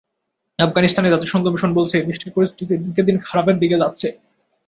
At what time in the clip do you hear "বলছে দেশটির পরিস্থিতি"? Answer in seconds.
1.73-2.73